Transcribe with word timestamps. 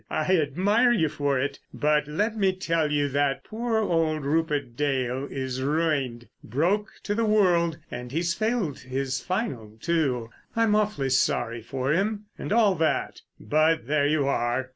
I 0.09 0.35
admire 0.35 0.91
you 0.91 1.09
for 1.09 1.39
it. 1.39 1.59
But 1.71 2.07
let 2.07 2.35
me 2.35 2.53
tell 2.53 2.91
you 2.91 3.07
that 3.09 3.43
poor 3.43 3.77
old 3.77 4.25
Rupert 4.25 4.75
Dale 4.75 5.27
is 5.29 5.61
ruined. 5.61 6.27
Broke 6.43 6.89
to 7.03 7.13
the 7.13 7.23
world, 7.23 7.77
and 7.91 8.11
he's 8.11 8.33
failed 8.33 8.81
in 8.83 8.89
his 8.89 9.19
final, 9.21 9.77
too. 9.79 10.31
I'm 10.55 10.73
awfully 10.75 11.11
sorry 11.11 11.61
for 11.61 11.91
him—and 11.91 12.51
all 12.51 12.73
that, 12.77 13.21
but 13.39 13.85
there 13.85 14.07
you 14.07 14.25
are." 14.25 14.69